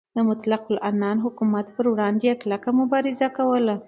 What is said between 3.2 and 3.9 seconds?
کوله.